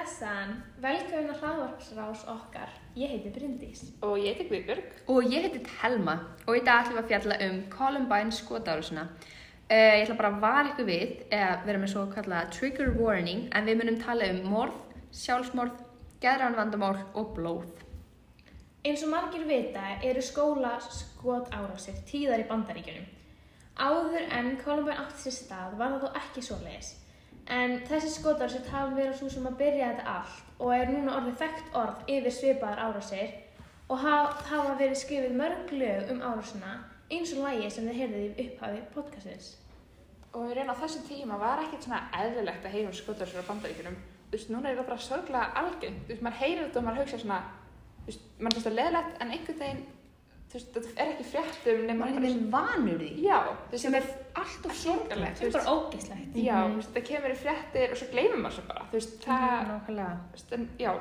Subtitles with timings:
[0.00, 2.70] Blessaðan, velkomin að hraðvarpsrás okkar.
[2.96, 3.82] Ég heiti Bryndís.
[4.00, 4.94] Og ég heiti Guðbjörg.
[5.12, 6.14] Og ég heiti Telma
[6.46, 9.02] og í dag ætlum við að fjalla um Columbine skotárusina.
[9.68, 13.42] Uh, ég ætla bara að vara ykkur við eða vera með svo kallað trigger warning
[13.52, 14.78] en við munum tala um morð,
[15.20, 15.84] sjálfsmorð,
[16.24, 17.68] geðrann vandamál og blóð.
[18.80, 23.04] Eins og margir vita eru skóla skotárásir tíðar í bandaríkjunum.
[23.76, 26.94] Áður en Columbine átti sér stað var það þó ekki svo leiðis.
[27.50, 31.38] En þessi skotárásir hafa verið svo sem að byrja þetta allt og er núna orðið
[31.40, 33.32] þekkt orð yfir svipaðar árásir
[33.90, 36.76] og haf- hafa verið skrifið mörg lög um árásina
[37.10, 39.48] eins og lægi sem þið heyrðið í upphafi podcastins.
[40.32, 43.48] Og í raun á þessum tíma var ekkert svona eðlilegt að heyra um skotarsur á
[43.50, 43.96] bandaríkjunum.
[44.30, 46.04] Þú veist, núna er það bara sorglega algengt.
[46.06, 47.38] Þú veist, maður heyrir þetta og maður hugsa svona,
[47.98, 49.82] þú veist, maður finnst það leðilegt en einhvern veginn,
[50.50, 53.10] þú veist, þetta er ekki fréttum nema Maður er einhvern veginn vanur því.
[53.24, 53.38] Já,
[53.70, 54.06] veist, Sem er
[54.42, 55.38] alltaf sorgalegt.
[55.40, 56.38] Það er bara ógeðslegt.
[56.42, 58.86] Já, þú veist, þetta kemur í fréttir og svo gleymum maður svo bara.
[58.90, 60.16] Þú veist, það, Nákvæmlega.
[60.30, 60.92] þú veist, en já,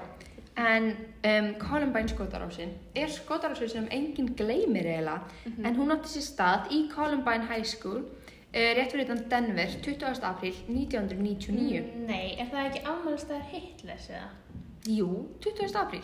[0.60, 0.90] En
[1.24, 5.22] um, Columbine skotarásin er skotarásin sem enginn gleymir eiginlega
[5.64, 10.20] en hún átti sér stað í Columbine High School uh, rétt fyrir utan Denver 20.
[10.28, 11.86] apríl 1999.
[12.10, 14.28] Nei, er það ekki afmælstæðar Hitlers eða?
[14.90, 15.08] Jú,
[15.46, 15.80] 20.
[15.80, 16.04] apríl.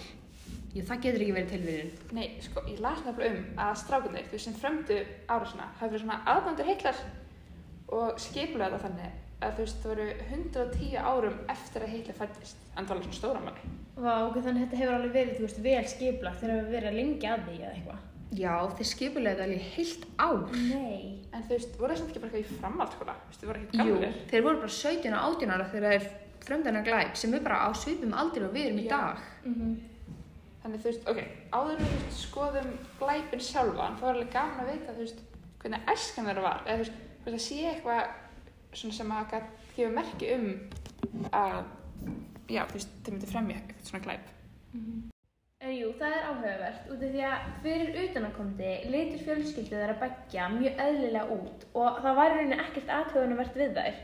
[0.76, 1.92] Jú, það getur ekki verið tilvíðin.
[2.18, 4.98] nei, sko, ég las nefnilega um að strákunir, þú sem frömdu
[5.32, 6.98] árásina, hafi verið svona aðbændur Hitler
[7.96, 9.12] og skipulega þetta þannig
[9.46, 13.08] að þú veist, það voru 110 árum eftir að Hitler fættist, en það var alveg
[13.08, 13.64] svona stóra manni.
[13.96, 17.00] Vá, ok, þannig að þetta hefur alveg verið, þú veist, vel skiplagt þegar við verið
[17.00, 18.00] lengi að því eða eitthvað.
[18.36, 20.44] Já, þeir skipulega þetta alveg heilt ár.
[20.66, 21.02] Nei.
[21.32, 23.60] En þú veist, voru þess að ekki bara eitthvað í framhaldsskóla, þú veist, þið voru
[30.66, 31.20] Þannig þú veist, ok,
[31.54, 35.20] áður við veist, skoðum glæpin sjálfan, þá er alveg gaman að vita, þú veist,
[35.62, 39.36] hvernig æskan þeirra var, eða þú veist, þú veist, að sé eitthvað svona sem að
[39.76, 40.48] gefa merki um
[41.30, 41.60] að,
[42.50, 44.34] já, þú veist, þau myndi fremja eitthvað svona glæp.
[45.66, 50.48] En jú, það er áhugavert út af því að fyrir utanakomandi litur fjölskyldu þeirra begja
[50.54, 54.02] mjög eðlilega út og það var rauninni ekkert aðtöðunumvert við þær.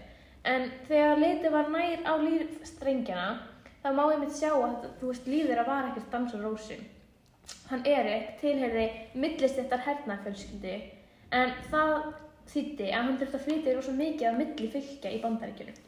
[0.52, 3.28] En þegar litið var nær á lífstrengjana
[3.84, 6.82] þá má ég mitt sjá að þú veist líf þeirra var ekkert dans og rósum.
[7.72, 8.88] Hann Erik tilherði
[9.18, 10.76] millistettar hernafjölskyldu
[11.38, 11.96] en það
[12.52, 15.80] þýtti að hann þurfti að flytja rosa mikið af milli fylgja í bandaríkjunum.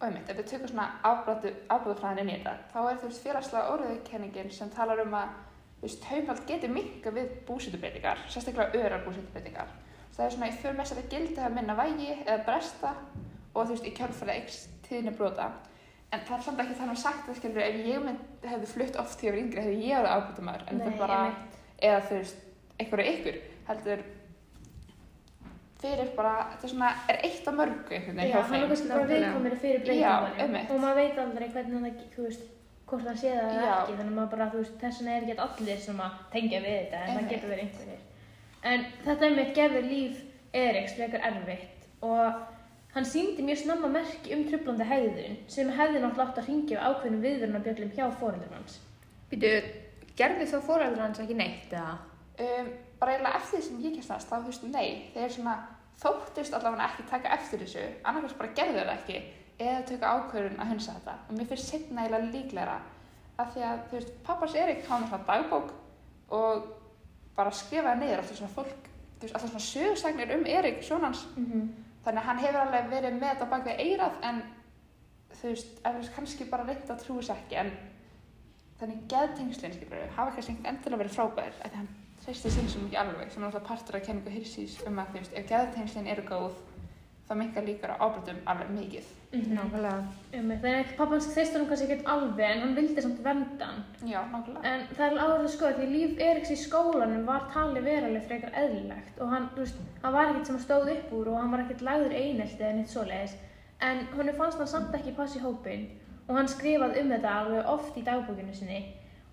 [0.00, 3.72] Og einmitt, ef við tökum svona afbráðufræðin inn í þetta, þá er þú veist félagslega
[3.74, 5.34] orðuðkenningin sem talar um að
[5.80, 9.74] þú veist, taumhald getur minka við búsitubreitingar, sérstaklega örar búsitubreitingar.
[10.16, 12.94] Það er svona í för með að gildi að minna vægi eða bresta
[13.52, 15.50] og þú veist, í kjálfæri ekst tíðinni brota.
[16.12, 19.18] En það er samt ekki þannig sagt að skilur, ef ég mynd, hefði flutt oft
[19.20, 21.58] því að vera yngri, hefði ég áður ábútumæður, en það er bara, einmitt.
[21.86, 22.40] eða þú veist,
[22.82, 23.36] einhverju ykkur,
[23.68, 24.02] heldur
[25.80, 28.60] fyrir bara, þetta er svona, er eitt af mörgu einhvern veginn Já, hjá hann er
[28.60, 28.72] þeim.
[28.72, 30.72] kannski bara viðkominu fyrir Já, breytingunum einmitt.
[30.74, 32.42] og maður veit aldrei hvernig það, þú veist,
[32.90, 33.74] hvort það sé það eða Já.
[33.78, 36.60] ekki, þannig að maður bara, þú veist, þess vegna er ekki allir sem að tengja
[36.66, 37.22] við þetta, en Einmitt.
[37.22, 38.02] það getur verið einhverjir.
[38.70, 40.20] En þetta er mér gefur líf
[40.60, 42.40] Eriks frekar erfitt og
[42.94, 46.86] hann síndi mjög snamma merki um trublandi hegðun sem hefði náttúrulega átt að ringja við
[46.86, 48.78] ákveðnum viðvörunarbjöllum hjá fóreldur hans.
[49.30, 49.52] Býtu,
[50.18, 51.98] gerði þá fóreldur hans ekki neitt eða?
[52.40, 52.70] um,
[53.00, 55.56] bara eiginlega eftir því sem ég kemst næst, þá þú veist, nei, þeir svona
[56.00, 59.20] þóttist allavega ekki taka eftir þessu, annarkvæmst bara gerðu það ekki,
[59.60, 61.16] eða tökka ákvörðun að hunsa þetta.
[61.28, 62.76] Og mér finnst setna eiginlega líklegra
[63.40, 65.74] að því að, þú veist, pappas Erik hann svona dagbók
[66.36, 66.70] og
[67.36, 68.88] bara skrifaði niður alltaf svona fólk,
[69.20, 73.16] þú veist, alltaf svona sögursagnir um Erik, sonans, Mm þannig að hann hefur alveg verið
[73.18, 74.42] með þetta bak við eirað, en
[75.40, 77.72] þú veist, eftir kannski bara reynd að trúi sér ekki, en
[78.80, 81.90] þannig geðtengslinn, skilur við, hafa kannski endilega verið frábæðir, af því hann
[82.24, 85.20] treysti sinn sem ekki alveg, sem er náttúrulega partur af kenningu Hirsís um að, þú
[85.20, 86.56] veist, ef geðtengslinn eru góð,
[87.30, 89.10] þá minkar líkar á ábrotum alveg mikið.
[89.30, 89.54] -hmm.
[89.54, 89.98] Nákvæmlega.
[90.32, 93.84] Þannig að pappans þeist hann kannski ekkert alveg en hann vildi samt vernda hann.
[94.12, 94.64] Já, nákvæmlega.
[94.70, 98.56] En það er áður að skoða því líf Eriks í skólanum var talið veruleg frekar
[98.62, 101.64] eðlilegt og hann, þú veist, hann var ekkert sem stóð upp úr og hann var
[101.64, 103.36] ekkert lagður einelti eða neitt svoleiðis
[103.90, 105.86] en honum fannst hann samt ekki passa í hópin
[106.26, 108.82] og hann skrifaði um þetta alveg oft í dagbókinu sinni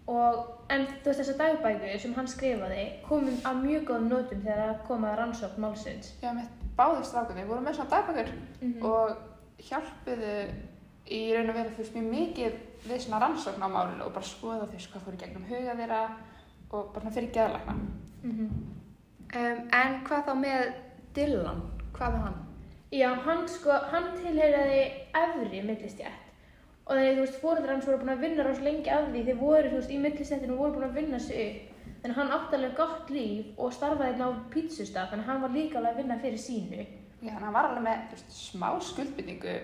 [0.07, 4.63] og en þú veist þessar dagbækur sem hann skrifaði komum að mjög góðum nótum þegar
[4.63, 6.13] það kom að rannsókn málsins.
[6.21, 9.18] Já, mitt báðir strákunni voru með svona dagbækur Mm og
[9.68, 10.33] hjálpuðu
[11.07, 12.57] í raun og veru þú veist mjög mikið
[12.88, 15.77] við svona rannsókn á málinu og bara skoða þú veist hvað fór í gegnum huga
[15.79, 16.01] þeirra
[16.71, 17.75] og bara svona fyrir geðlækna.
[18.27, 20.68] Um, en hvað þá með
[21.15, 21.63] Dylan?
[21.95, 22.38] Hvað með hann?
[22.91, 24.83] Já, hann sko, hann tilheyraði
[25.21, 26.24] efri millistjætt
[26.88, 29.39] og þegar þú veist, fóreldrar hans voru búin að vinna rás lengi af því þeir
[29.41, 32.55] voru, þú veist, í millistjættinu og voru búin að vinna sig upp að hann átti
[32.55, 35.97] alveg gott líf og starfaði hérna á pítsustaf þannig að hann var líka alveg að
[36.03, 36.85] vinna fyrir sínu
[37.21, 39.55] Já, hann var alveg með veist, smá skuldbyrningu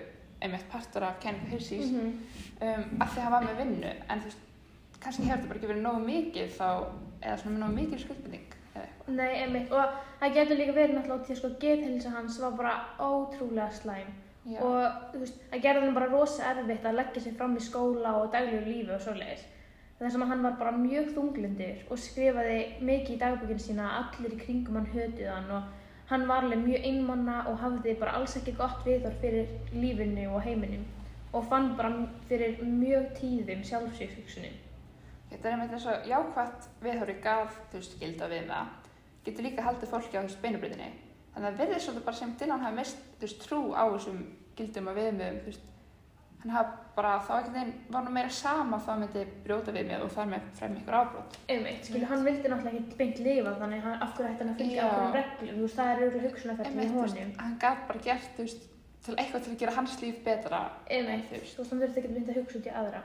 [0.42, 2.18] einmitt partur af Kenning Hirsís Mhm.
[2.60, 4.42] um, af því að hann var með vinnu en þú veist,
[5.00, 6.68] kannski hefur þetta bara ekki verið nógu mikið þá,
[7.22, 8.50] eða svona nógu mikið eitthvað.
[9.06, 9.84] Nei, einmitt, og
[10.20, 14.08] það getur líka verið náttúrulega í að sko geðhilsa hans var bara ótrúlega slæm
[14.44, 17.60] Já, og þú veist, það gerði hann bara rosa erfitt að leggja sig fram í
[17.60, 19.44] skóla og daglegu lífi og svoleiðis.
[19.98, 24.34] Þess að hann var bara mjög þunglindur og skrifaði mikið í dagbókinu sína að allir
[24.34, 25.68] í kringum hann hötuð hann og
[26.10, 30.42] hann var alveg mjög einmanna og hafði bara alls ekki gott viðhorf fyrir lífinu og
[30.44, 30.84] heiminum
[31.34, 34.58] og fann bara fyrir mjög tíðum sjálfsvíkshugsunum.
[35.30, 38.74] þetta er einmitt eins og jákvætt viðhóri gaf, þú veist, gilda við það
[39.24, 40.90] getur líka haldið fólki á veist beinubritinni
[41.34, 44.20] þannig að verðið svolítið bara sem Dylan hafi mist þú veist, trú á þessum
[44.58, 45.72] gildum og viðmiðum þú veist,
[46.44, 50.04] hann hafi bara þá ekkert einn var nú meira sama þá hann myndi brjóta viðmið
[50.04, 53.82] og þar með fremja ykkur afbrót Einmitt, skilur, hann vildi náttúrulega ekki beint lifa þannig
[53.86, 56.78] hann, af hverju ætti hann að fylgja ákveðum reglum, þú veist, það er auðvitað hugsunarferðin
[56.78, 57.34] í einmitt, þú veist, honum.
[57.40, 58.70] hann gaf bara gert þú veist,
[59.04, 62.16] til eitthvað til að gera hans líf betra Einmitt, þú veist, hann þurfti ekki að
[62.18, 63.02] mynda að hugsa út í aðra.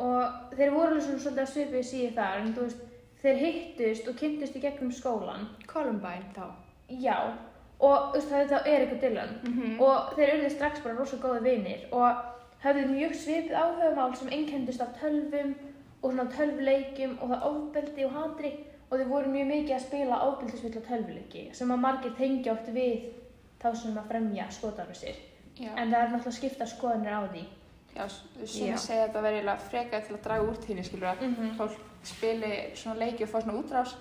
[0.00, 2.84] Og þeir voru alveg svona að svipið síðu þar, en þú veist,
[3.20, 5.48] þeir hittust og kynntust í gegnum skólan.
[5.68, 6.46] Columbine þá.
[6.88, 7.16] Já,
[7.84, 9.34] og þú veist, þetta er eitthvað Dylan.
[9.44, 12.24] Mm Og þeir urðu strax bara rosa góði vinir og
[12.64, 15.54] höfðu mjög svipið áhugamál sem einkendust af tölvum
[16.02, 18.52] og svona tölvuleikjum og það ofbeldi og hatri
[18.90, 23.08] og þeir voru mjög mikið að spila ofbeldisvilla tölvuleiki sem að margir tengja oft við
[23.62, 25.16] þá sem að fremja skotarfisir.
[25.60, 27.44] já, En það er náttúrulega skipta skoðanir á því.
[27.96, 28.08] já,
[28.46, 31.34] sem ég segja að verið eiginlega frekar til að draga úr tíni, skilur að Mm
[31.34, 31.56] -hmm.
[31.56, 33.94] fólk spili svona leiki og fá svona útrás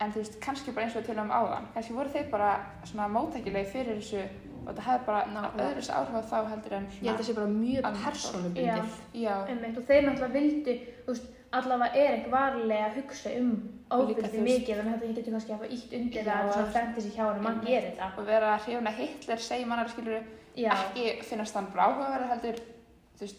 [0.00, 2.66] en þú veist, kannski bara eins og við tölum um áðan kannski voru þeir bara
[2.84, 4.28] svona móttækilegi fyrir þessu
[4.66, 5.68] og þetta hefði bara Nákvæmlega.
[5.70, 9.76] öðru áhrif á þá heldur en Ég held að það sé bara mjög persónubundið.
[9.78, 10.74] og þeir náttúrulega vildu,
[11.06, 13.50] þú veist, allavega er ekki varlega að hugsa um
[13.90, 16.72] Og veist- mikið, þannig að þetta getur kannski að hafa ítt undir það, og- svona
[16.72, 17.68] fantasy hjá hann, mann Einmitt.
[17.68, 18.18] gerir þetta.
[18.18, 20.22] og vera hrifna Hitler segir mannar skilur
[20.56, 22.56] Já, ekki finnast hann bara áhugaverð heldur
[23.16, 23.36] þú veist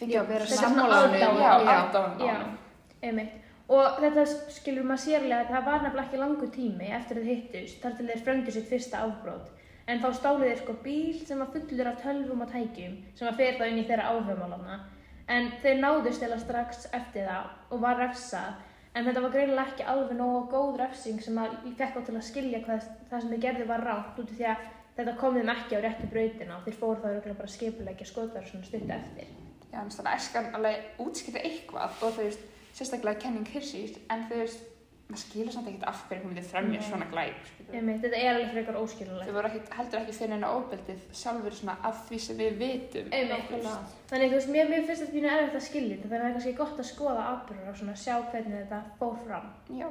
[0.00, 1.14] Já, vera Þetta er sammála svona honum.
[1.14, 1.38] aðdáun.
[1.38, 1.74] já, Já.
[1.84, 2.34] aðdáun á Já.
[2.34, 2.58] honum.
[3.02, 3.30] einmitt.
[3.68, 7.36] Og þetta skilur maður sérlega að það var nefnilega ekki langur tími eftir að þið
[7.36, 9.48] hittust, þar til þeir fröndu sitt fyrsta afbrót.
[9.86, 13.36] En þá stálu þeir sko bíl sem var fullur af tölvum og tækjum sem var
[13.40, 14.78] fyrir þá inn í þeirra áhugamálana.
[15.28, 18.62] En þeir náðust eða strax eftir það og var refsað.
[18.94, 22.26] En þetta var greinilega ekki alveg nógu góð refsing sem að fekk þá til að
[22.28, 24.66] skilja hvað það sem þeir gerðu var rátt út af því að
[24.96, 28.50] þetta kom þeim ekki á réttu brautina og þeir fóru þá örugglega bara skipulegja skotverð
[28.50, 29.32] svona stutt eftir.
[29.72, 32.44] já, en þannig að æskan alveg útskipta eitthvað og veist,
[32.78, 34.62] sérstaklega kenning hirsís en veist,
[35.08, 36.86] maður skilur samt ekkert af hverju hún myndi fremja Nei.
[36.88, 39.26] svona glæp þetta er alveg frekar óskilulegt.
[39.28, 43.10] þau voru ekki, heldur ekki fyrir neina ofbeldið sjálfur svona af því sem við vitum.
[43.12, 46.30] Þannig þú veist, mér, mér finnst þetta pínu erfitt að skilja þetta, þannig að það
[46.30, 49.52] er kannski gott að skoða ábyrður og svona sjá hvernig þetta fór fram.
[49.68, 49.88] já,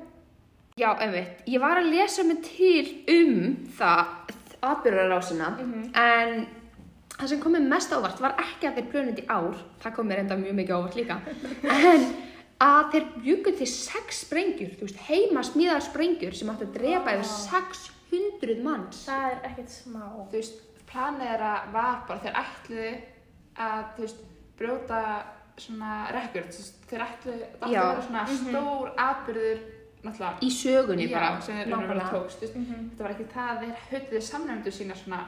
[0.74, 1.44] Já, einmitt.
[1.46, 4.34] Ég var að lesa mig til um það
[4.66, 5.50] atbyrðarásina
[5.94, 6.48] en
[7.14, 10.08] það sem kom mér mest ávart var ekki að þeir plönuð í ár, það kom
[10.10, 11.20] mér enda mjög mikið ávart líka,
[11.92, 12.08] en
[12.64, 17.16] að þeir bjúku til sex sprengjur, þú veist, heima smíðar sprengjur sem áttu að drepa
[17.18, 19.04] yfir 600 manns.
[19.10, 20.04] Það er ekkert smá.
[20.32, 20.60] þú veist,
[20.92, 22.92] planið þeirra var bara þeir ætluðu
[23.58, 24.24] að, þú veist,
[24.58, 25.00] brjóta
[25.58, 27.82] svona rekord, þú veist, þeir ætluðu það ætluðu Já.
[27.84, 29.64] að vera svona stór atbyrður,
[30.04, 31.42] náttúrulega, Í sögunni já, bara.
[31.42, 32.10] sem þeir nákvæmlega.
[32.14, 32.90] tókst, þú veist, Mhm.
[32.92, 35.20] þetta var ekki það að þeir höfðuðu samnefndu sína svona,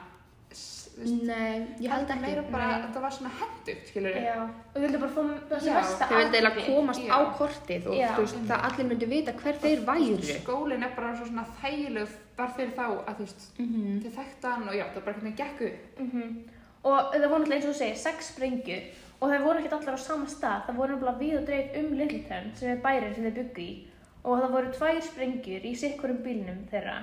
[0.98, 2.22] Nei, ég held ekki.
[2.22, 2.82] meira bara, Nei.
[2.88, 6.06] þetta var svona hendugt, skilur við, Já, og við vildum bara það sem Já, mesta
[6.08, 7.12] Þeir vildi eiginlega komast Já.
[7.12, 8.08] á kortið og Já.
[8.16, 10.20] þú veist, það allir myndu vita hver þeir væru.
[10.40, 14.48] skólinn er bara svo svona þægileg bara fyrir þá að, þú veist, Mm þið þekktu
[14.54, 16.44] hann og já, það bara hvernig gekk upp, Mhm.
[16.86, 18.82] Og það voru náttúrulega eins og þú segir, sex sprengjur
[19.22, 20.66] og það voru ekkert allar á sama stað.
[20.68, 23.84] Það voru náttúrulega við og dreif um Littleton sem er bærin sem þeir byggu í
[24.24, 26.98] og það voru tvær sprengjur í sikkurum bílnum þeirra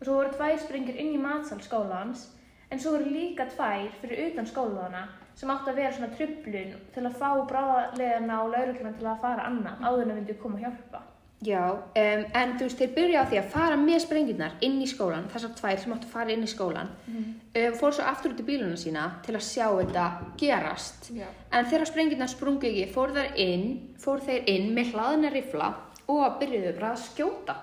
[0.00, 2.26] og svo voru tvær sprengjur inn í matsal skólans
[2.70, 5.06] en svo voru líka tvær fyrir utan skólana
[5.36, 9.50] sem áttu að vera svona trublun til að fá bráðalegana og laurugluna til að fara
[9.50, 11.02] annað áður en það myndi koma að hjálpa.
[11.44, 14.86] Já, um, en þú veist, þeir byrja á því að fara með sprengjurnar inn í
[14.88, 17.26] skólan, þessar tvær sem áttu að fara inn í skólan, um,
[17.76, 20.06] fór svo aftur út í bíluna sína til að sjá þetta
[20.40, 21.10] gerast.
[21.12, 25.74] já, En þegar sprengjurnar sprungu ekki, fór, inn, fór þeir inn með hlaðina rifla
[26.08, 27.56] og byrjuðu bara að skjóta.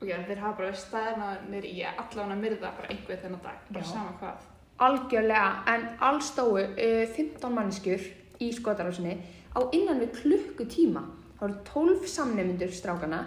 [0.00, 3.42] Og já, þeir hafa bara verið staðnaðir í að allan að myrða bara einhver þennan
[3.46, 3.90] dag, bara Já.
[3.94, 4.44] sama hvað,
[4.76, 8.02] Algjörlega, en alls stóu uh, 15 manneskjur
[8.44, 9.14] í skotarásinni
[9.56, 11.06] á innan við klukkutíma.
[11.38, 13.22] Það voru 12 samnefndur strákana,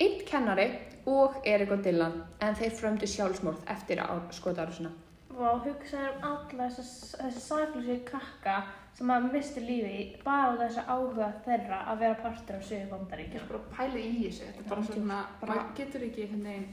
[0.00, 0.70] einn kennari
[1.04, 4.94] og Erik og Dylan, en þeir frömdu sjálfsmorð eftir á skotarásina.
[5.38, 8.56] Og hugsaði um alla þessa, þessa saklösi krakka
[8.94, 12.90] sem að misti lífi bara á þessa áhuga þeirra að vera partur af sögu ég
[12.92, 13.40] bandaríkja.
[13.40, 16.44] er bara að pæla í þessu, þetta er bara svona, bara- maður getur ekki einhvern
[16.50, 16.68] veginn,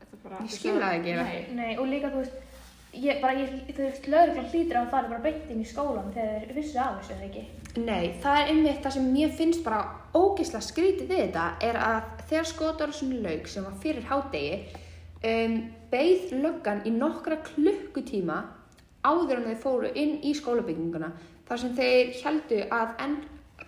[0.00, 1.24] þetta er bara, Ég skil það ekki, eða?
[1.24, 2.36] nei, Nei, og líka þú veist,
[2.92, 6.44] ég bara, ég, þú veist, lögreglan hlýtur að fara bara beint inn í skólan þegar
[6.44, 7.46] þeir vissu af þessu, eða ekki?
[7.78, 9.80] Nei, það er einmitt það sem mér finnst bara
[10.14, 14.66] ógeðslega skrítið við þetta er að þegar skotárásinni lauk sem var fyrir hádegi
[15.24, 15.56] um,
[15.92, 18.38] beið löggan í nokkra klukkutíma
[19.06, 21.12] áður en þeir fóru inn í skólabygginguna
[21.48, 23.16] þar sem þeir heldu að enn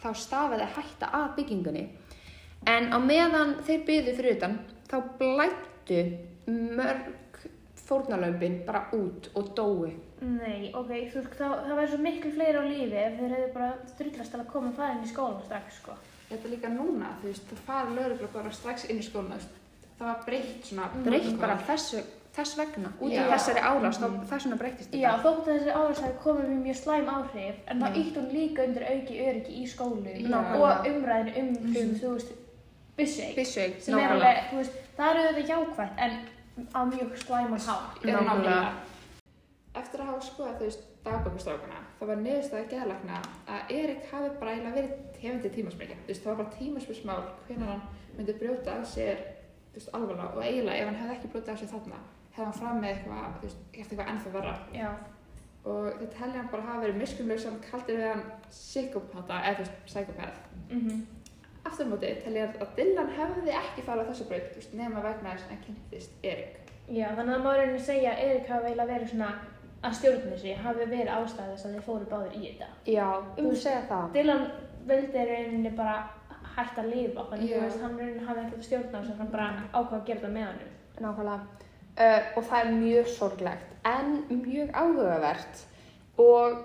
[0.01, 1.87] þá stafaði hætta að byggingunni.
[2.69, 4.59] En á meðan þeir byðu fyrir utan
[4.91, 6.03] þá blættu
[6.51, 7.41] mörg
[7.91, 12.61] fórnalömpin bara út og dói Nei, ok, þú veist, það, það væri svo miklu fleiri
[12.61, 15.39] á lífi ef þeir hefðu bara drullast til að koma og fara inn í skólan
[15.47, 15.95] strax, sko.
[16.29, 19.49] Þetta er líka núna, þú veist, það fara lögregla bara strax inn í skóluna, þú
[19.49, 19.70] veist,
[20.01, 20.89] það var breytt svona.
[21.05, 22.03] breytt bara þessu,
[22.35, 23.21] þess vegna út Já.
[23.23, 26.79] af þessari árás, þá þess vegna breyttist Já, þótt að þessi hafi komið með mjög
[26.81, 28.03] slæm áhrif, en það Já.
[28.03, 30.61] ítt hún líka undir auki öryggi í skólu Nákvæmlega.
[30.61, 32.37] og umræðinu um, um þú veist,
[33.01, 36.13] Byssueig, sem er alveg, þú veist, það eru þetta jákvætt, en
[36.77, 38.01] á mjög slæman hátt.
[38.05, 38.73] Já, Nákvæmlega.
[39.81, 44.53] Eftir að hafa skoðað, þú veist, dagbökkustrákuna, það var niðurstaði geðalagna að Erik hafi bara
[44.53, 45.97] eiginlega verið tefandi tímasmyggja.
[46.01, 47.85] Þú veist, það var bara tímasmyggsmál hvernig hann
[48.19, 49.23] myndi brjóta af sér,
[49.75, 52.01] veist, alvarlega og eiginlega ef hann hefði ekki brjótað af sér þarna,
[52.35, 54.55] hefði hann fram með eitthvað, þú veist, gert eitthvað ennþá verra.
[54.75, 54.91] Já,
[55.61, 59.81] Og þeir telja hann bara hafa verið miskunlausan, kaldir við hann psykopata, eða þú veist,
[59.91, 60.39] psykopath.
[60.71, 61.01] mhm,
[61.69, 64.73] Aftur á móti telja hann að Dylan hefði ekki farið á þessu braut, þú veist,
[64.81, 66.57] nema vegna þess að hann kynntist Erik.
[66.89, 69.29] já, þannig að maður raunin að segja að Erik hafi eiginlega verið svona
[69.85, 72.69] að stjórna þessu, hafi verið ástæði þess að þeir fóru báðir í þetta.
[72.87, 73.07] Já,
[73.39, 74.09] um að segja það.
[74.17, 74.47] Dylan
[74.89, 75.97] vildi rauninni bara
[76.61, 79.97] hægt að lifa, þannig veist, hann rauninni hafi ekkert að stjórna þessu, hann bara ákvað
[79.99, 80.77] að gera þetta með honum.
[81.01, 81.67] Nákvæmlega.
[82.01, 85.65] Uh, og það er mjög sorglegt, en mjög áhugavert
[86.21, 86.61] og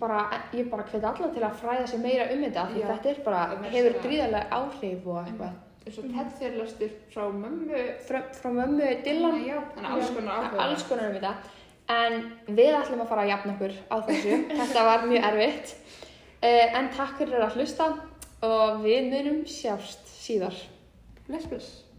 [0.00, 0.20] bara,
[0.52, 3.42] ég bara hveti alla til að fræða sig meira um þetta því þetta er bara,
[3.54, 5.54] Það hefur gríðarlega áhrif og eitthvað.
[5.86, 10.30] eins og TED fyrirlastur frá mömmu Frá, frá mömmu Dylan, já, þannig að alls konar
[10.30, 11.34] það áhuga alls konar um þetta.
[11.90, 12.18] En
[12.54, 14.36] við ætlum að fara að jafna okkur á þessu.
[14.60, 15.72] þetta var mjög erfitt.
[16.40, 17.88] Uh, en takk fyrir að hlusta
[18.46, 20.56] og við munum sjást síðar.
[21.26, 21.89] bless bless